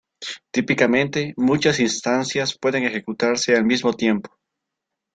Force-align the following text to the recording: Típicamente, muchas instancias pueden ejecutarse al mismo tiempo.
Típicamente, 0.49 1.35
muchas 1.37 1.79
instancias 1.79 2.57
pueden 2.57 2.85
ejecutarse 2.85 3.55
al 3.55 3.65
mismo 3.65 3.93
tiempo. 3.93 4.35